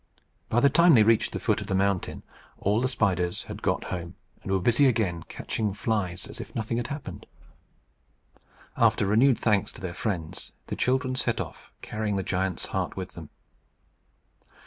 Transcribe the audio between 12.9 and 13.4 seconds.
with them.